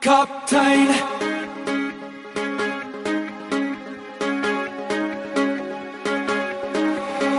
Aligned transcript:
Kaptein. 0.00 0.88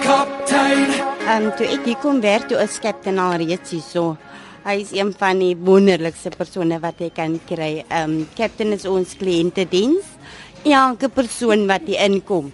Kaptein. 0.06 0.84
Ehm 1.26 1.48
um, 1.48 1.48
toe 1.58 1.66
ek 1.66 1.88
hier 1.90 1.98
kom 2.04 2.20
werk, 2.22 2.46
toe 2.52 2.60
is 2.62 2.76
kaptein 2.84 3.18
al 3.18 3.34
reeds 3.42 3.74
hier 3.74 3.82
so. 3.82 4.14
Hy 4.62 4.76
is 4.84 4.92
een 4.94 5.10
van 5.18 5.42
die 5.42 5.56
wonderlikste 5.58 6.30
persone 6.38 6.78
wat 6.84 7.02
jy 7.02 7.10
kan 7.10 7.40
kry. 7.50 7.72
Ehm 7.88 8.14
um, 8.20 8.30
kaptein 8.38 8.78
is 8.78 8.86
ons 8.86 9.18
kliëntediens. 9.18 10.14
Elke 10.62 11.10
persoon 11.10 11.66
wat 11.66 11.90
hier 11.90 12.06
inkom, 12.06 12.54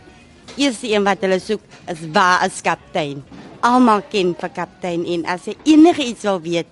eerste 0.56 0.88
een 0.88 1.04
wat 1.04 1.28
hulle 1.28 1.42
soek 1.44 1.68
is 1.92 2.08
waar 2.16 2.48
is 2.48 2.64
kaptein. 2.64 3.26
Almal 3.60 4.08
ken 4.08 4.32
vir 4.40 4.56
kaptein 4.56 5.04
en 5.04 5.28
as 5.36 5.52
jy 5.52 5.60
enige 5.76 6.08
iets 6.08 6.24
wil 6.32 6.40
weet, 6.48 6.72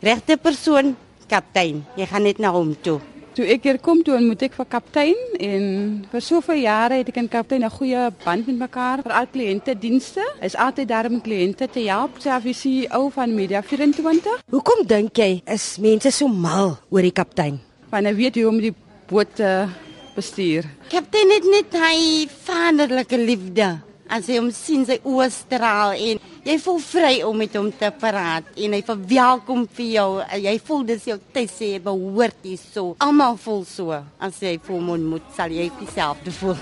regte 0.00 0.40
persoon 0.40 0.96
kaptein. 1.30 1.84
Jy 1.96 2.10
gaan 2.10 2.26
net 2.26 2.42
na 2.42 2.50
hom 2.54 2.74
toe. 2.82 2.98
Toe 3.30 3.46
ek 3.46 3.62
hier 3.68 3.78
kom 3.78 4.00
toe 4.02 4.16
ontmoet 4.16 4.42
ek 4.42 4.56
vir 4.58 4.66
kaptein 4.72 5.18
en 5.38 5.66
vir 6.10 6.22
soveel 6.26 6.64
jare 6.64 6.96
het 6.98 7.12
ek 7.12 7.20
en 7.22 7.28
kaptein 7.30 7.62
'n 7.64 7.70
goeie 7.70 8.10
band 8.24 8.46
met 8.46 8.58
mekaar 8.66 9.02
vir 9.04 9.12
al 9.12 9.26
kliënte 9.26 9.78
dienste. 9.78 10.24
Is 10.42 10.56
altyd 10.56 10.88
daar 10.88 11.06
om 11.06 11.22
kliënte 11.22 11.70
te 11.70 11.80
help. 11.86 12.18
Self 12.18 12.44
is 12.44 12.62
hy 12.64 12.88
ou 12.90 13.10
van 13.10 13.34
Media 13.34 13.62
24. 13.62 14.42
Hoekom 14.50 14.86
dink 14.86 15.16
jy 15.16 15.42
is 15.46 15.78
mense 15.78 16.10
so 16.10 16.28
mal 16.28 16.78
oor 16.90 17.02
die 17.02 17.12
kaptein? 17.12 17.60
Want 17.90 18.06
hy 18.06 18.14
weet 18.14 18.34
hoe 18.34 18.48
om 18.48 18.58
die 18.58 18.74
boot 19.08 19.34
te 19.34 19.68
bestuur. 20.16 20.64
Kaptein 20.88 21.30
het 21.30 21.44
net 21.44 21.72
hy 21.72 22.26
vaderlike 22.44 23.16
liefde. 23.16 23.78
As 24.08 24.26
jy 24.26 24.38
hom 24.38 24.50
sien 24.50 24.84
sy 24.84 24.98
oë 25.06 25.30
straal 25.30 25.92
en 25.94 26.18
jy 26.44 26.56
voel 26.64 26.80
vry 26.84 27.12
om 27.26 27.36
met 27.36 27.54
hom 27.58 27.70
te 27.72 27.90
praat 28.00 28.44
en 28.56 28.76
hy 28.76 28.82
verwelkom 28.86 29.66
vir 29.76 29.88
jou. 29.94 30.08
Jy 30.40 30.56
voel 30.66 30.84
dis 30.88 31.06
jou 31.10 31.18
tuis 31.34 31.56
jy 31.60 31.80
behoort 31.84 32.46
hier 32.46 32.60
so. 32.60 32.94
Almal 32.98 33.38
voel 33.40 33.64
so. 33.68 34.02
As 34.18 34.40
jy 34.42 34.56
hom 34.68 34.92
ontmoet, 34.96 35.26
sal 35.36 35.52
jy 35.54 35.70
dieselfde 35.80 36.34
voel. 36.40 36.58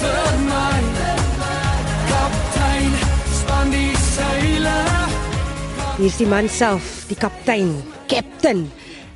Vir 0.00 0.36
my? 0.46 0.76
Kaptein, 2.10 2.92
span 3.40 3.72
die 3.74 3.90
seile. 4.06 4.76
Hier 5.98 6.08
is 6.08 6.16
die 6.16 6.28
man 6.28 6.48
self, 6.48 7.02
die 7.10 7.18
kaptein, 7.20 7.74
Captain. 8.08 8.64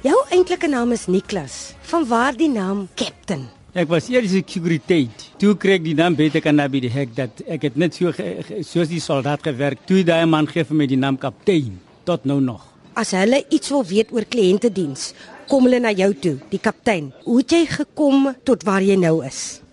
Jou 0.05 0.19
eintlike 0.37 0.69
naam 0.69 0.93
is 0.93 1.07
Niklas. 1.09 1.73
Van 1.89 2.05
waar 2.11 2.37
die 2.37 2.51
naam 2.53 2.85
Captain? 3.01 3.47
Ek 3.73 3.89
was 3.89 4.11
eers 4.13 4.35
sekuriteit. 4.37 5.24
Toe 5.35 5.57
kry 5.59 5.79
ek 5.81 5.83
die 5.83 5.97
naam 5.99 6.15
beter 6.15 6.43
kan 6.45 6.55
naby 6.55 6.85
die 6.85 6.93
hek 6.95 7.15
dat 7.17 7.41
ek 7.51 7.67
het 7.67 7.79
net 7.81 7.97
so 7.97 8.13
soos 8.63 8.91
die 8.91 9.03
soldaat 9.03 9.43
gewerk. 9.43 9.83
Toe 9.89 10.05
daai 10.07 10.27
man 10.31 10.47
gee 10.47 10.63
vir 10.63 10.79
my 10.79 10.87
die 10.87 11.01
naam 11.01 11.19
kaptein 11.19 11.81
tot 12.07 12.29
nou 12.29 12.39
nog. 12.41 12.63
As 12.95 13.11
hulle 13.19 13.43
iets 13.51 13.73
wil 13.75 13.83
weet 13.89 14.13
oor 14.15 14.23
kliëntediens, 14.31 15.11
kom 15.51 15.67
hulle 15.67 15.81
na 15.83 15.91
jou 15.91 16.13
toe, 16.15 16.37
die 16.53 16.63
kaptein. 16.63 17.11
Hoe 17.27 17.41
het 17.43 17.51
jy 17.51 17.65
gekom 17.67 18.31
tot 18.47 18.63
waar 18.63 18.87
jy 18.87 18.95
nou 19.01 19.19
is? 19.27 19.64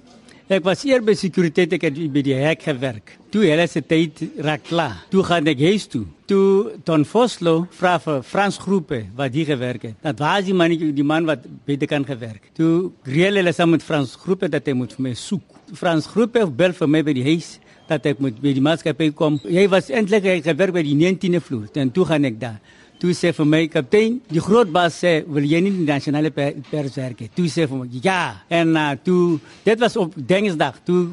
Ek 0.52 0.66
was 0.68 0.82
eers 0.84 1.04
by 1.08 1.14
sekuriteit 1.16 1.72
ek 1.78 1.86
het 1.88 2.00
by 2.12 2.22
die 2.28 2.34
hek 2.36 2.66
gewerk. 2.66 3.14
Toe 3.32 3.46
hulle 3.46 3.64
se 3.72 3.80
tyd 3.88 4.18
raak 4.44 4.66
klaar. 4.68 4.98
Toe 5.08 5.22
gaan 5.24 5.48
ek 5.48 5.62
huis 5.64 5.86
toe. 5.88 6.02
Toe 6.28 6.74
Don 6.84 7.06
Foslo 7.08 7.70
vra 7.78 7.94
vir 8.04 8.20
Frans 8.28 8.58
Groepe 8.60 9.00
wat 9.16 9.32
hier 9.32 9.48
gewerk 9.48 9.86
het. 9.88 9.96
Dat 10.04 10.20
was 10.20 10.44
die 10.50 10.56
man 10.60 10.76
die 10.76 11.06
man 11.08 11.30
wat 11.30 11.46
beter 11.64 11.88
kan 11.88 12.04
gewerk. 12.04 12.50
Toe 12.60 12.92
reël 13.08 13.40
hulle 13.40 13.54
saam 13.56 13.72
met 13.72 13.86
Frans 13.88 14.18
Groepe 14.20 14.52
dat 14.52 14.68
hy 14.68 14.76
moet 14.76 14.92
vir 14.98 15.08
my 15.08 15.16
soek. 15.16 15.56
Frans 15.72 16.12
Groepe 16.12 16.44
bel 16.52 16.76
vir 16.76 16.92
my 16.98 17.04
by 17.08 17.16
die 17.16 17.28
huis 17.30 17.54
dat 17.88 18.12
ek 18.12 18.20
moet 18.20 18.44
by 18.44 18.52
die 18.52 18.68
maatskappy 18.68 19.14
kom. 19.16 19.40
Jy 19.48 19.70
was 19.72 19.88
eintlik 19.88 20.28
hy 20.28 20.42
gewerk 20.44 20.76
by 20.76 20.84
die 20.84 21.00
19de 21.00 21.40
vloer. 21.48 21.72
En 21.80 21.96
toe 21.96 22.10
gaan 22.12 22.28
ek 22.28 22.44
daar. 22.44 22.60
Toe 23.02 23.16
sê 23.18 23.32
vir 23.34 23.48
my 23.50 23.64
kaptein, 23.74 24.20
die 24.30 24.42
groot 24.46 24.70
baas 24.70 25.00
sê 25.02 25.24
wil 25.26 25.46
jy 25.50 25.58
nie 25.66 25.72
die 25.80 25.88
nasionale 25.88 26.30
per- 26.32 26.54
pers 26.70 26.96
werk? 27.00 27.20
nie?" 27.24 27.32
Toe 27.36 27.48
sê 27.50 27.66
vir 27.68 27.78
my 27.80 27.88
ja. 28.04 28.44
En 28.50 28.76
uh, 28.78 28.92
toe 29.04 29.40
dit 29.66 29.80
was 29.82 29.98
op 29.98 30.14
Dinsdag. 30.16 30.78
Toe 30.86 31.08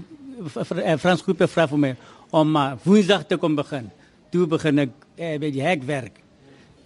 v- 0.53 0.65
v- 0.69 0.83
eh, 0.85 0.97
Frans 1.01 1.23
Groepe 1.25 1.49
vra 1.49 1.67
vir 1.67 1.79
my 1.79 1.93
om 2.31 2.57
uh, 2.57 2.73
Woensdag 2.85 3.25
te 3.27 3.37
kom 3.41 3.57
begin. 3.57 3.89
Toe 4.31 4.47
begin 4.47 4.79
ek 4.85 4.91
uh, 5.17 5.39
by 5.41 5.51
die 5.51 5.65
hek 5.65 5.83
werk. 5.89 6.21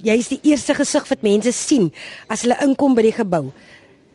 Jy 0.02 0.14
is 0.18 0.28
die 0.30 0.40
eerste 0.50 0.74
gesig 0.74 1.04
wat 1.10 1.22
mense 1.22 1.50
sien 1.52 1.90
as 2.30 2.42
hulle 2.46 2.56
inkom 2.62 2.94
by 2.94 3.02
die 3.02 3.12
gebou. 3.18 3.48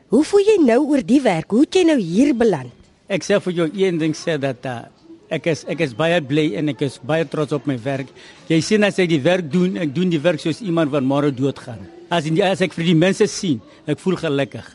Hoe 0.08 0.24
voel 0.24 0.40
jy 0.48 0.56
nou 0.64 0.82
oor 0.88 1.04
die 1.04 1.20
werk? 1.22 1.52
Hoe 1.52 1.66
het 1.66 1.76
jy 1.76 1.84
nou 1.84 1.98
hier 2.00 2.32
beland? 2.36 2.72
Ek 3.12 3.24
sê 3.28 3.38
vir 3.44 3.54
jou 3.60 3.68
een 3.76 4.00
ding 4.00 4.16
sê 4.16 4.38
dat 4.40 4.64
uh, 4.68 4.82
ek 5.30 5.50
is 5.52 5.64
is 5.68 5.94
baie 5.98 6.20
bly 6.24 6.54
en 6.60 6.72
ek 6.72 6.82
is 6.88 6.98
baie 7.04 7.26
trots 7.28 7.56
op 7.56 7.68
my 7.68 7.76
werk. 7.84 8.10
Jy 8.48 8.60
sien 8.64 8.84
as 8.88 9.00
ek 9.00 9.10
die 9.12 9.22
werk 9.24 9.50
doen, 9.52 9.78
ek 9.78 9.94
doen 9.96 10.12
die 10.12 10.22
werk 10.24 10.40
soos 10.40 10.62
iemand 10.64 10.92
wat 10.94 11.04
môre 11.04 11.32
doodgaan. 11.32 11.84
As 12.10 12.28
in, 12.30 12.40
as 12.42 12.62
ek 12.64 12.76
vir 12.76 12.88
die 12.88 12.98
mense 12.98 13.28
sien, 13.28 13.60
ek 13.88 14.00
voel 14.00 14.16
gelukkig. 14.20 14.68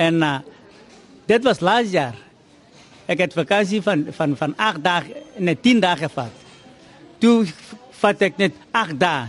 En 0.00 0.22
uh, 0.24 0.38
dit 1.28 1.44
was 1.44 1.60
laas 1.60 1.92
jaar. 1.92 2.16
Ek 3.10 3.20
het 3.20 3.36
vakansie 3.36 3.82
van 3.84 4.06
van 4.16 4.36
van 4.38 4.54
8 4.56 4.84
dae 4.84 5.22
net 5.44 5.60
10 5.64 5.82
dae 5.84 5.98
gevat. 6.06 6.44
Toe 7.20 7.44
vat 8.00 8.24
ek 8.24 8.40
net 8.40 8.56
8 8.72 8.96
dae. 9.00 9.26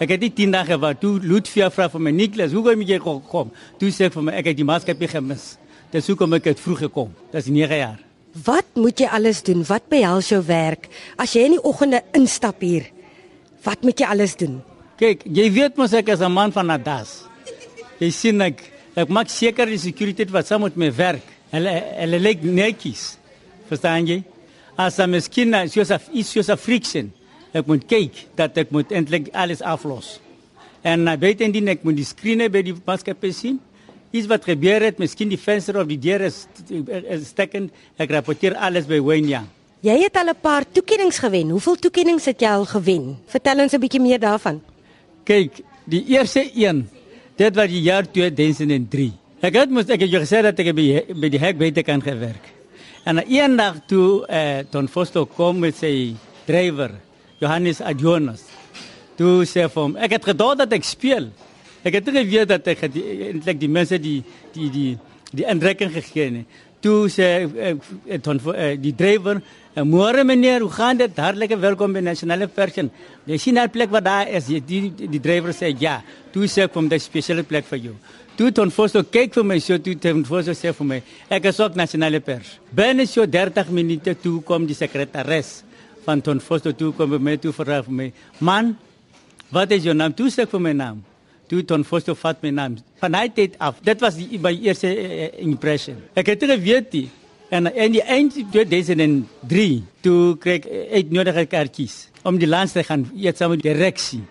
Ek 0.00 0.14
het 0.14 0.22
nie 0.22 0.30
10 0.32 0.54
dae 0.54 0.68
gevat. 0.68 1.00
Toe 1.02 1.18
Ludwig 1.18 1.74
vra 1.74 1.88
vir 1.92 2.04
my 2.06 2.12
Niklas, 2.14 2.54
hoe 2.54 2.62
kom 2.64 2.84
jy 2.86 3.00
gekom? 3.02 3.50
Toe 3.80 3.90
sê 3.90 4.06
ek 4.08 4.14
vir 4.16 4.28
my 4.28 4.36
ek 4.38 4.52
het 4.52 4.60
die 4.60 4.68
maatskappy 4.68 5.10
gemis. 5.10 5.56
Dis 5.90 6.06
hoekom 6.06 6.38
ek 6.38 6.52
het 6.52 6.62
vroeg 6.62 6.86
gekom. 6.86 7.10
Dis 7.34 7.50
9 7.50 7.82
jaar. 7.82 8.09
Wat 8.32 8.66
moet 8.78 9.00
jy 9.00 9.08
alles 9.10 9.42
doen? 9.42 9.64
Wat 9.66 9.88
behels 9.90 10.28
jou 10.30 10.40
werk? 10.46 10.86
As 11.18 11.34
jy 11.34 11.48
in 11.48 11.56
die 11.56 11.64
oggende 11.66 12.02
instap 12.14 12.62
hier, 12.62 12.86
wat 13.66 13.82
moet 13.82 13.98
jy 13.98 14.06
alles 14.06 14.36
doen? 14.38 14.60
Kyk, 15.00 15.24
jy 15.26 15.48
weet 15.50 15.78
mos 15.80 15.92
ek 15.96 16.12
is 16.14 16.20
'n 16.20 16.32
man 16.32 16.52
van 16.52 16.70
Adas. 16.70 17.24
Jy 17.98 18.10
sien 18.10 18.40
ek 18.40 18.62
ek 18.94 19.08
maak 19.08 19.28
seker 19.28 19.66
die 19.66 19.78
sekuriteit 19.78 20.30
wat 20.30 20.46
saam 20.46 20.62
met 20.62 20.76
my 20.76 20.92
werk. 20.92 21.22
Hulle 21.50 21.70
hulle 21.98 22.18
lyk 22.18 22.42
netjies. 22.42 23.18
Verstaan 23.68 24.06
jy? 24.06 24.22
As 24.76 24.98
'n 24.98 25.10
miskien 25.10 25.52
soos 25.68 25.90
'n 25.90 26.00
iets 26.12 26.30
soos 26.30 26.48
'n 26.48 26.56
friction. 26.56 27.12
Ek 27.52 27.66
moet 27.66 27.86
kyk 27.86 28.12
dat 28.36 28.56
ek 28.56 28.70
moet 28.70 28.92
eintlik 28.92 29.28
alles 29.32 29.60
aflos. 29.62 30.20
En 30.82 31.08
uh, 31.08 31.16
weet 31.16 31.40
indien 31.40 31.68
ek 31.68 31.82
moet 31.82 31.96
die 31.96 32.04
skriene 32.04 32.48
by 32.48 32.62
die 32.62 32.74
maatskappy 32.74 33.32
sien. 33.32 33.60
Iets 34.10 34.26
wat 34.26 34.44
gebeur 34.44 34.82
het, 34.82 34.98
miskien 34.98 35.28
die 35.30 35.38
venster 35.38 35.78
of 35.78 35.86
die 35.86 35.98
deur 35.98 36.20
is, 36.26 36.46
is 36.68 37.28
stekkend. 37.28 37.70
Ek 37.96 38.10
rapporteer 38.10 38.56
alles 38.58 38.86
by 38.86 38.98
Young. 38.98 39.46
Jy 39.80 39.96
het 40.02 40.16
al 40.16 40.28
'n 40.28 40.40
paar 40.42 40.64
toekenninge 40.72 41.12
gewen. 41.12 41.50
Hoeveel 41.50 41.76
toekenninge 41.76 42.20
het 42.24 42.40
jy 42.40 42.48
al 42.48 42.66
gewen? 42.66 43.16
Vertel 43.26 43.60
ons 43.60 43.72
'n 43.72 43.80
bietjie 43.80 44.00
meer 44.00 44.18
daarvan. 44.18 44.60
Kyk, 45.24 45.62
die 45.84 46.04
eerste 46.06 46.50
een, 46.54 46.88
dit 47.36 47.54
was 47.54 47.68
die 47.68 47.82
jaar 47.82 48.04
2003. 48.10 49.12
Ek 49.40 49.54
het 49.54 49.70
mos 49.70 49.88
ek 49.88 50.00
het 50.00 50.10
jou 50.10 50.20
gesê 50.20 50.42
dat 50.42 50.58
ek 50.58 50.74
by 50.74 51.04
by 51.14 51.28
die 51.28 51.38
hek 51.38 51.56
buite 51.56 51.82
kan 51.82 52.02
gewerk. 52.02 52.44
En 53.04 53.18
eendag 53.18 53.86
toe 53.86 54.26
eh 54.26 54.64
Don 54.70 54.88
Fosto 54.88 55.24
kom 55.24 55.58
met 55.58 55.76
sy 55.76 56.14
drywer, 56.46 56.90
Johannes 57.38 57.80
Adjonas. 57.80 58.42
Toe 59.16 59.44
sê 59.46 59.68
vir 59.68 59.82
hom, 59.82 59.96
ek 59.96 60.10
het 60.10 60.24
gedoen 60.24 60.56
dat 60.56 60.72
ek 60.72 60.84
speel. 60.84 61.30
Ek 61.82 61.94
het 61.94 62.06
nie 62.12 62.24
geweet 62.24 62.48
dat 62.48 62.66
ek 62.68 62.80
het 62.80 62.92
die- 62.92 63.30
eintlik 63.32 63.58
die 63.60 63.68
mense 63.68 63.98
die 63.98 64.22
die 64.52 64.70
die 64.70 64.98
die 65.32 65.44
indrukking 65.46 65.92
gegee 65.92 66.30
nie. 66.30 66.44
Toe 66.80 67.08
sê 67.08 67.22
eh, 67.22 67.74
eh, 68.08 68.18
Don 68.22 68.38
Fo- 68.40 68.52
eh, 68.52 68.76
die 68.80 68.92
drywer, 68.94 69.40
"Eh, 69.74 69.82
"Môre 69.82 70.24
meneer, 70.24 70.60
hoe 70.60 70.70
gaan 70.70 70.96
dit? 70.96 71.10
Hartlike 71.16 71.56
welkom 71.58 71.92
by 71.92 72.00
Nasionale 72.00 72.48
Persien. 72.48 72.90
Jy 73.26 73.36
sien 73.36 73.54
daar 73.54 73.68
plek 73.68 73.90
wat 73.90 74.04
daar 74.04 74.28
is." 74.28 74.46
Die 74.46 74.60
die, 74.64 74.92
die 75.08 75.20
drywer 75.20 75.52
sê, 75.52 75.74
"Ja." 75.78 76.02
Toe 76.32 76.46
sê 76.46 76.62
ek 76.62 76.72
vir 76.72 76.80
hom, 76.82 76.88
"Dis 76.88 77.02
'n 77.02 77.10
spesiale 77.10 77.42
plek 77.42 77.64
vir 77.66 77.78
jou." 77.78 77.94
Toe 78.36 78.50
Don 78.50 78.70
Fosto 78.70 79.02
kyk 79.02 79.34
vir 79.34 79.44
my 79.44 79.58
so 79.58 79.78
toe 79.78 79.94
Don 79.94 80.24
Fosto 80.24 80.52
sê 80.52 80.72
vir 80.74 80.86
my, 80.86 81.02
"Ek 81.30 81.44
is 81.44 81.60
ook 81.60 81.74
Nasionale 81.74 82.20
Pers." 82.20 82.58
Binne 82.74 83.06
so 83.06 83.26
30 83.26 83.68
minute 83.70 84.16
toe 84.22 84.40
kom 84.42 84.66
die 84.66 84.74
sekretaris 84.74 85.62
van 86.04 86.20
Don 86.20 86.40
Fosto 86.40 86.72
toe 86.72 86.92
kom 86.92 87.10
by 87.10 87.18
my 87.18 87.36
toe 87.36 87.52
vra 87.52 87.82
vir 87.82 87.92
my, 87.92 88.12
"Man, 88.40 88.76
wat 89.52 89.70
is 89.70 89.82
jou 89.84 89.94
naam?" 89.94 90.14
Toe 90.14 90.28
sê 90.30 90.42
ek 90.42 90.50
vir 90.50 90.60
my 90.60 90.72
naam. 90.72 91.04
Toe 91.50 91.64
Don 91.66 91.82
Fosto 91.84 92.14
vat 92.14 92.42
my 92.44 92.52
naam. 92.54 92.76
Van 93.02 93.16
hy 93.18 93.26
tyd 93.34 93.56
af. 93.58 93.80
Dit 93.82 94.02
was 94.04 94.18
die, 94.20 94.38
my 94.38 94.52
eerste 94.54 94.90
uh, 94.90 95.30
impression. 95.42 95.98
Ek 96.14 96.30
het 96.30 96.44
dit 96.44 96.52
geweet 96.54 96.94
nie. 96.94 97.08
En 97.50 97.66
in 97.74 97.96
die 97.96 98.02
eind 98.06 98.36
2003 98.52 99.64
toe 100.06 100.36
kry 100.38 100.60
ek 100.60 100.68
uitnodige 101.00 101.48
kaartjies 101.50 102.04
om 102.22 102.38
die 102.38 102.46
land 102.46 102.70
te 102.70 102.84
gaan 102.86 103.08
eet 103.18 103.40
saam 103.40 103.56
met 103.56 103.64
die 103.64 103.72
direksie. 103.72 104.22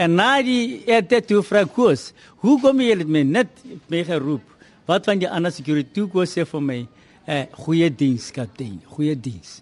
En 0.00 0.16
na 0.16 0.38
die 0.44 0.80
ete 0.88 1.20
toe 1.24 1.42
vra 1.44 1.64
Koos, 1.68 2.10
hoe 2.44 2.56
kom 2.60 2.80
jy 2.80 2.96
met 3.02 3.12
my 3.12 3.22
net 3.28 3.52
mee 3.92 4.04
geroep? 4.08 4.44
Wat 4.88 5.08
van 5.08 5.20
die 5.20 5.28
ander 5.28 5.52
security 5.52 5.92
toe 5.96 6.06
Koos 6.12 6.32
sê 6.36 6.46
vir 6.48 6.64
my, 6.64 6.80
eh 7.26 7.44
goeie 7.66 7.88
diens 7.90 8.30
kaptein, 8.32 8.80
goeie 8.96 9.16
diens. 9.16 9.60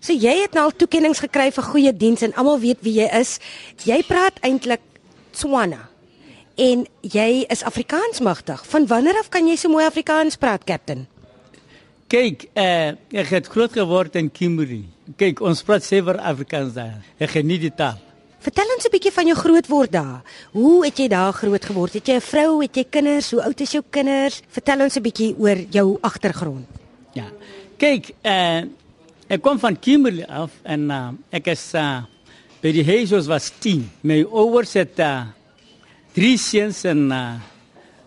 So 0.00 0.12
jy 0.12 0.34
het 0.42 0.54
nou 0.54 0.66
al 0.66 0.76
toekenninge 0.76 1.20
gekry 1.26 1.50
vir 1.54 1.70
goeie 1.70 1.92
diens 1.92 2.22
en 2.22 2.34
almal 2.34 2.58
weet 2.60 2.82
wie 2.82 2.98
jy 3.00 3.08
is. 3.20 3.38
Jy 3.84 4.02
praat 4.08 4.42
eintlik 4.42 4.82
Tswana. 5.34 5.93
En 6.54 6.84
jy 7.02 7.44
is 7.50 7.64
Afrikaans 7.66 8.20
magtig. 8.20 8.62
Van 8.70 8.86
wanneer 8.86 9.18
af 9.18 9.28
kan 9.28 9.46
jy 9.48 9.56
so 9.58 9.68
mooi 9.72 9.84
Afrikaans 9.84 10.36
praat, 10.38 10.62
Captain? 10.64 11.06
Kyk, 12.06 12.46
eh 12.54 12.94
ek 13.10 13.30
het 13.32 13.48
groot 13.50 13.72
geword 13.72 14.14
in 14.14 14.30
Kimberley. 14.30 14.84
Kyk, 15.18 15.40
ons 15.40 15.62
praat 15.62 15.82
sewer 15.82 16.18
Afrikaans 16.18 16.74
daar. 16.74 17.02
Ek 17.18 17.30
geniet 17.30 17.60
die 17.60 17.74
taal. 17.74 17.98
Vertel 18.38 18.70
ons 18.76 18.84
'n 18.86 18.92
bietjie 18.92 19.12
van 19.12 19.26
jou 19.26 19.36
grootword 19.36 19.92
daar. 19.92 20.22
Hoe 20.52 20.84
het 20.84 20.98
jy 20.98 21.08
daar 21.08 21.32
groot 21.32 21.64
geword? 21.64 21.92
Het 21.92 22.06
jy 22.06 22.14
'n 22.14 22.20
vrou, 22.20 22.62
het 22.62 22.76
jy 22.76 22.84
kinders? 22.90 23.30
Hoe 23.30 23.42
oud 23.42 23.60
is 23.60 23.72
jou 23.72 23.82
kinders? 23.90 24.42
Vertel 24.48 24.80
ons 24.80 24.96
'n 24.96 25.02
bietjie 25.02 25.34
oor 25.38 25.56
jou 25.70 25.98
agtergrond. 26.00 26.66
Ja. 27.12 27.32
Kyk, 27.78 28.14
uh, 28.22 28.62
ek 29.28 29.42
kom 29.42 29.58
van 29.58 29.78
Kimberley 29.78 30.26
af 30.26 30.50
en 30.62 30.90
uh, 30.90 31.08
ek 31.30 31.46
is 31.46 31.74
uh, 31.74 32.02
by 32.60 32.72
die 32.72 32.84
huis 32.84 33.26
was 33.26 33.50
10. 33.58 33.90
My 34.02 34.22
ouers 34.22 34.72
het 34.74 34.98
uh, 34.98 35.26
drie 36.14 36.36
seuns 36.38 36.84
en 36.86 37.08
uh, 37.10 37.34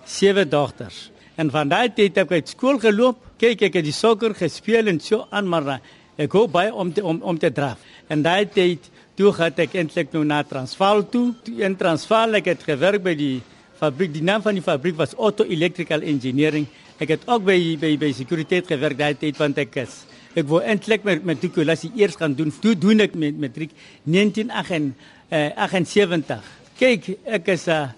sewe 0.07 0.45
dogters. 0.47 1.09
En 1.35 1.51
van 1.51 1.67
daai 1.69 1.89
tyd 1.91 2.15
het 2.15 2.23
ek 2.23 2.31
uit 2.39 2.47
skool 2.53 2.79
geloop. 2.79 3.19
Kyk, 3.37 3.61
ek 3.67 3.75
het 3.81 3.85
die 3.85 3.93
sokker 3.93 4.33
gespeel 4.37 4.87
en 4.89 4.99
so 5.03 5.27
aan 5.29 5.49
maar 5.51 5.67
uh, 5.75 5.77
ek 6.17 6.33
hou 6.33 6.47
baie 6.49 6.71
om 6.71 6.93
te 6.93 7.03
om, 7.03 7.19
om 7.19 7.37
te 7.37 7.51
draf. 7.51 7.77
En 8.07 8.23
daai 8.23 8.47
tyd 8.47 8.79
toe 9.19 9.33
het 9.41 9.59
ek 9.59 9.75
eintlik 9.75 10.13
nou 10.15 10.23
na 10.25 10.43
Transvaal 10.47 11.03
toe. 11.11 11.35
In 11.59 11.75
Transvaal 11.77 12.39
ek 12.39 12.45
het 12.53 12.63
gewerk 12.63 13.03
by 13.03 13.15
die 13.19 13.41
fabriek. 13.77 14.13
Die 14.15 14.23
naam 14.23 14.41
van 14.45 14.55
die 14.55 14.65
fabriek 14.65 14.97
was 14.97 15.13
Auto 15.17 15.43
Electrical 15.43 16.01
Engineering. 16.01 16.67
Ek 17.03 17.09
het 17.11 17.27
ook 17.27 17.43
by 17.45 17.77
by 17.81 17.97
by 17.99 18.11
sekuriteit 18.15 18.67
gewerk 18.71 18.97
daai 18.97 19.15
tyd 19.19 19.37
want 19.41 19.57
ek 19.61 19.75
is 19.83 20.05
ek 20.37 20.45
wou 20.47 20.61
eintlik 20.61 21.03
met 21.03 21.25
met 21.25 21.35
matrikulasie 21.35 21.91
eers 21.99 22.15
gaan 22.15 22.33
doen. 22.39 22.51
Toe 22.61 22.75
doen 22.77 22.99
ek 23.03 23.15
met 23.19 23.35
matriek 23.41 23.71
1978. 24.05 26.56
Kyk, 26.77 27.07
ek 27.25 27.47
is 27.55 27.65
uh 27.73 27.89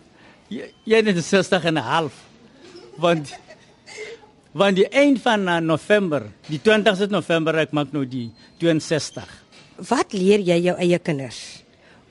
61 0.87 1.65
en 1.67 1.77
'n 1.77 1.83
half. 1.83 2.15
Want 2.97 3.35
want 4.55 4.75
die 4.75 4.87
eind 4.87 5.19
van 5.21 5.47
uh, 5.47 5.59
November, 5.59 6.23
die 6.47 6.61
20ste 6.63 7.09
November 7.11 7.59
ek 7.59 7.75
maak 7.75 7.91
nou 7.91 8.05
die 8.07 8.31
62. 8.57 9.27
Wat 9.89 10.13
leer 10.15 10.39
jy 10.39 10.57
jou 10.63 10.75
eie 10.79 10.99
kinders 10.99 11.63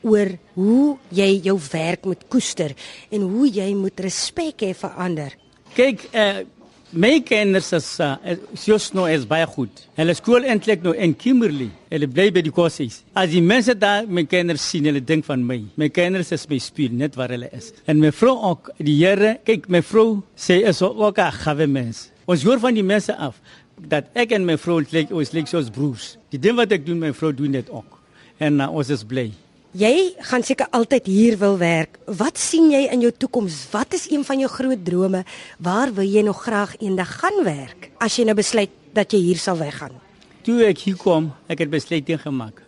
oor 0.05 0.29
hoe 0.55 0.99
jy 1.11 1.41
jou 1.43 1.57
werk 1.73 2.05
moet 2.05 2.29
koester 2.29 2.77
en 3.11 3.25
hoe 3.27 3.49
jy 3.49 3.73
moet 3.75 4.01
respek 4.01 4.63
hê 4.63 4.75
vir 4.77 4.93
ander? 4.97 5.33
Kyk, 5.75 6.05
uh, 6.13 6.45
my 6.93 7.21
kinders 7.21 7.73
is 7.77 7.87
uh, 8.01 8.17
soos 8.57 8.89
nou 8.97 9.07
is 9.11 9.27
baie 9.29 9.47
goed. 9.51 9.83
Hulle 9.99 10.15
skool 10.17 10.47
eintlik 10.49 10.85
nou 10.85 10.95
in 10.97 11.15
Kimberley. 11.19 11.69
Hulle 11.93 12.09
bly 12.11 12.29
by 12.35 12.43
die 12.45 12.53
kursus. 12.55 13.03
As 13.19 13.31
die 13.33 13.43
mense 13.45 13.75
daar 13.77 14.09
my 14.09 14.25
kinders 14.29 14.65
sien, 14.65 14.89
hulle 14.89 15.03
dink 15.05 15.27
van 15.29 15.45
my. 15.45 15.61
My 15.81 15.91
kinders 15.93 16.33
is 16.33 16.49
my 16.49 16.61
speel 16.63 16.95
net 16.97 17.19
waar 17.19 17.33
hulle 17.35 17.51
is. 17.53 17.73
En 17.87 18.01
my 18.01 18.13
vrou 18.15 18.37
ook, 18.53 18.73
die 18.81 18.97
Here, 18.99 19.37
kyk 19.45 19.69
my 19.73 19.83
vrou 19.85 20.23
sê 20.37 20.63
is 20.67 20.83
ook 20.83 21.19
'n 21.19 21.33
gawe 21.45 21.67
mens. 21.67 22.11
Ons 22.27 22.43
hoor 22.45 22.59
van 22.59 22.75
die 22.75 22.85
mense 22.85 23.17
af 23.17 23.41
dat 23.89 24.07
ek 24.15 24.33
en 24.33 24.45
my 24.45 24.57
vrou 24.57 24.81
lyk 24.81 25.11
ons 25.11 25.33
lyk 25.33 25.47
soos 25.47 25.71
broers. 25.71 26.17
Die 26.31 26.39
ding 26.41 26.57
wat 26.57 26.73
ek 26.73 26.87
doen, 26.87 26.99
my 26.99 27.13
vrou 27.13 27.33
doen 27.33 27.53
dit 27.53 27.71
ook. 27.71 27.99
En 28.39 28.61
uh, 28.61 28.71
ons 28.71 28.89
is 28.91 29.05
bly. 29.05 29.33
Jy 29.77 30.15
gaan 30.25 30.41
seker 30.41 30.71
altyd 30.73 31.05
hier 31.13 31.35
wil 31.37 31.59
werk. 31.61 31.99
Wat 32.09 32.39
sien 32.41 32.71
jy 32.73 32.87
in 32.89 33.03
jou 33.05 33.11
toekoms? 33.13 33.67
Wat 33.69 33.93
is 33.93 34.07
een 34.09 34.23
van 34.25 34.41
jou 34.41 34.49
groot 34.49 34.81
drome? 34.85 35.27
Waar 35.61 35.93
wil 35.93 36.09
jy 36.09 36.23
nog 36.25 36.41
graag 36.41 36.79
eendag 36.81 37.11
gaan 37.21 37.45
werk 37.45 37.91
as 38.01 38.17
jy 38.17 38.25
nou 38.25 38.35
besluit 38.35 38.73
dat 38.97 39.13
jy 39.13 39.21
hier 39.27 39.37
sal 39.37 39.61
weggaan? 39.61 39.93
Toe 40.41 40.65
ek 40.65 40.81
hier 40.87 40.97
kom, 40.97 41.29
ek 41.53 41.61
het 41.67 41.71
besluit 41.71 42.07
ding 42.07 42.17
gemaak. 42.17 42.63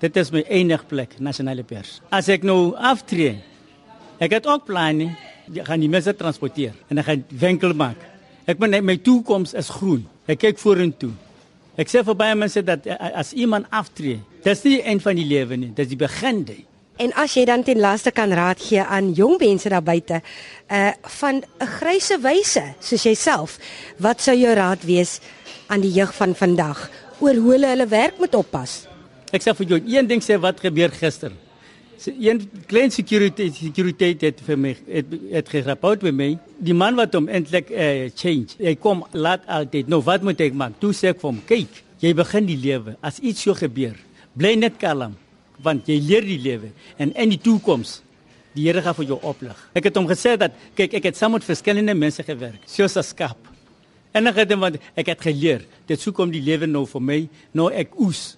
Dit 0.00 0.16
is 0.16 0.32
my 0.32 0.40
enige 0.48 0.88
plek, 0.88 1.18
nasionale 1.20 1.60
pers. 1.60 1.98
As 2.08 2.32
ek 2.32 2.40
nou 2.48 2.72
aftree, 2.72 3.36
ek 4.16 4.38
het 4.38 4.48
ook 4.48 4.64
planne, 4.64 5.10
ek 5.52 5.68
gaan 5.68 5.84
die 5.84 5.92
mense 5.92 6.16
transporteer 6.16 6.72
en 6.88 7.04
ek 7.04 7.10
gaan 7.10 7.26
winkel 7.28 7.76
maak. 7.76 8.00
Ek 8.48 8.56
ben 8.56 8.80
my 8.80 8.96
toekoms 8.96 9.52
is 9.52 9.68
groen. 9.68 10.06
Ek 10.24 10.40
kyk 10.40 10.56
vorentoe. 10.58 11.12
Ek 11.80 11.88
sê 11.88 12.02
vir 12.04 12.16
baie 12.18 12.36
mense 12.36 12.60
dat 12.66 12.84
eh, 12.84 12.96
as 13.16 13.32
iemand 13.32 13.70
aftree, 13.72 14.18
dis 14.44 14.64
nie 14.66 14.74
die 14.76 14.82
eind 14.90 15.04
van 15.04 15.16
die 15.16 15.24
lewe 15.24 15.56
nie, 15.56 15.70
dis 15.76 15.88
die 15.88 15.98
begin 16.00 16.42
dit. 16.44 16.66
En 17.00 17.14
as 17.16 17.32
jy 17.32 17.46
dan 17.48 17.62
ten 17.64 17.80
laaste 17.80 18.12
kan 18.12 18.28
raad 18.36 18.60
gee 18.60 18.82
aan 18.84 19.14
jong 19.16 19.38
mense 19.40 19.70
daar 19.72 19.84
buite, 19.84 20.20
uh 20.68 20.90
van 21.20 21.40
'n 21.40 21.70
grysse 21.78 22.18
wyse 22.20 22.64
soos 22.80 23.02
jouself, 23.02 23.58
wat 23.96 24.20
sou 24.20 24.36
jou 24.36 24.52
raad 24.54 24.84
wees 24.84 25.20
aan 25.68 25.80
die 25.80 25.92
jeug 25.92 26.12
van 26.14 26.34
vandag 26.34 26.90
oor 27.20 27.34
hoe 27.34 27.52
hulle 27.52 27.66
hulle 27.66 27.88
werk 27.88 28.18
moet 28.18 28.34
oppas? 28.34 28.86
Ek 29.32 29.42
sê 29.42 29.54
vir 29.56 29.66
jou 29.66 29.80
een 29.86 30.06
ding 30.06 30.20
sê 30.22 30.36
wat 30.36 30.60
gebeur 30.60 30.90
gister. 30.90 31.32
Een 32.06 32.40
klein 32.66 32.90
security 32.90 33.50
security 33.52 34.14
het 34.22 34.40
vir 34.46 34.56
my 34.56 34.74
het, 34.88 35.10
het 35.32 35.48
gerapport 35.52 36.04
by 36.06 36.12
my. 36.16 36.30
Die 36.64 36.76
man 36.76 36.96
wat 36.96 37.12
hom 37.16 37.28
eintlik 37.28 37.68
uh, 37.70 38.08
change. 38.16 38.56
Hy 38.60 38.76
kom 38.80 39.02
laat 39.12 39.44
altyd. 39.50 39.90
Nou 39.92 40.00
wat 40.06 40.24
moet 40.24 40.40
ek 40.40 40.56
maak? 40.56 40.78
Toe 40.80 40.94
sê 40.96 41.12
ek 41.12 41.20
vir 41.20 41.28
hom, 41.28 41.42
kyk, 41.48 41.82
jy 42.00 42.14
begin 42.16 42.48
die 42.48 42.56
lewe. 42.60 42.96
As 43.04 43.20
iets 43.20 43.44
so 43.44 43.56
gebeur, 43.58 43.98
bly 44.32 44.54
net 44.56 44.80
kalm 44.80 45.18
want 45.60 45.88
jy 45.90 45.98
leer 46.00 46.24
die 46.24 46.38
lewe 46.40 46.70
en 46.96 47.10
in 47.20 47.34
die 47.34 47.40
toekoms 47.40 47.98
die 48.56 48.64
Here 48.66 48.82
gaan 48.82 48.96
vir 48.98 49.12
jou 49.12 49.18
oplig. 49.26 49.54
Ek 49.76 49.86
het 49.86 49.98
hom 49.98 50.08
gesê 50.10 50.34
dat 50.40 50.56
kyk 50.78 50.96
ek 50.98 51.10
het 51.10 51.18
saam 51.18 51.36
met 51.36 51.46
verskillende 51.46 51.94
mense 51.94 52.24
gewerk, 52.26 52.64
soos 52.66 52.96
as 52.98 53.12
skap. 53.14 53.38
En 54.16 54.26
ek 54.26 54.40
het 54.42 54.54
hom 54.54 54.64
want 54.66 54.80
ek 54.98 55.12
het 55.12 55.22
geleer, 55.22 55.62
dit 55.86 56.02
sou 56.02 56.10
kom 56.16 56.32
die 56.32 56.42
lewe 56.42 56.66
nou 56.66 56.82
vir 56.90 57.04
my, 57.04 57.18
nou 57.54 57.68
ek 57.70 57.94
oes. 58.02 58.32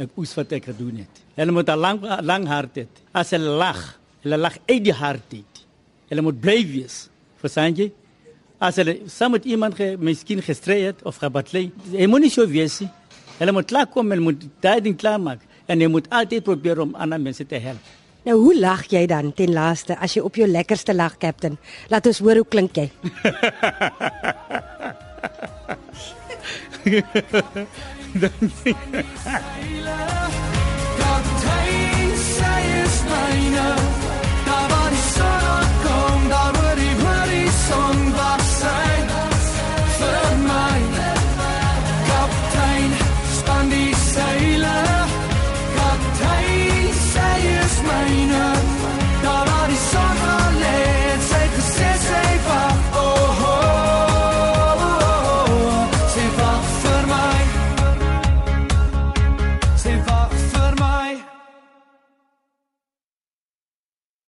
Ek 0.00 0.16
oes 0.16 0.32
wat 0.38 0.52
ek 0.56 0.70
gedoen 0.70 1.02
het. 1.02 1.22
Hulle 1.36 1.52
moet 1.52 1.68
'n 1.68 1.78
lang 1.78 1.98
lang 2.24 2.46
hart 2.48 2.76
hê. 2.76 2.86
As 3.12 3.30
hulle 3.30 3.50
lag, 3.60 3.98
hulle 4.22 4.36
lag 4.36 4.56
uit 4.66 4.84
die 4.84 4.92
hart 4.92 5.32
uit. 5.32 5.66
Hulle 6.08 6.22
moet 6.22 6.40
bly 6.40 6.66
wees. 6.66 7.08
Verstaan 7.40 7.74
jy? 7.76 7.92
As 8.58 8.76
hulle 8.76 9.00
saam 9.06 9.32
met 9.32 9.44
iemand 9.44 9.74
ge, 9.74 9.96
miskien 9.98 10.42
gestrei 10.42 10.82
het 10.84 11.02
of 11.04 11.16
gebatlei, 11.16 11.72
hy 11.92 12.06
moet 12.06 12.20
nie 12.20 12.30
so 12.30 12.46
wees 12.46 12.80
nie. 12.80 12.90
Hulle 13.38 13.52
moet 13.52 13.66
klaar 13.66 13.86
kom, 13.86 14.10
hulle 14.10 14.20
moet 14.20 14.42
daai 14.60 14.80
ding 14.80 14.96
klaar 14.96 15.20
maak 15.20 15.40
en 15.66 15.80
jy 15.80 15.88
moet 15.88 16.08
altyd 16.10 16.44
probeer 16.44 16.80
om 16.80 16.94
ander 16.94 17.20
mense 17.20 17.46
te 17.46 17.54
help. 17.56 17.78
Nou 18.24 18.36
hoe 18.36 18.58
lag 18.58 18.84
jy 18.92 19.06
dan 19.06 19.32
ten 19.32 19.52
laaste 19.52 19.96
as 19.96 20.14
jy 20.14 20.20
op 20.20 20.36
jou 20.36 20.48
lekkerste 20.48 20.94
lag, 20.94 21.16
Captain? 21.16 21.58
Laat 21.88 22.06
ons 22.06 22.18
hoor 22.18 22.36
hoe 22.42 22.48
klink 22.48 22.76
jy. 22.76 22.90
Don 28.14 28.30
Miguel. 28.64 30.40